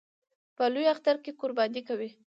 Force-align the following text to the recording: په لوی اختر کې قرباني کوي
په 0.55 0.63
لوی 0.73 0.85
اختر 0.93 1.15
کې 1.23 1.31
قرباني 1.41 1.81
کوي 1.87 2.09